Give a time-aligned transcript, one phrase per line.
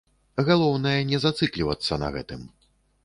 [0.47, 2.41] Галоўнае не зацыклівацца на гэтым.